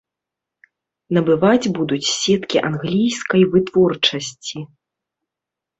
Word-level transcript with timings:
Набываць 1.17 1.71
будуць 1.77 2.01
сеткі 2.13 2.57
англійскай 2.71 3.41
вытворчасці. 3.53 4.57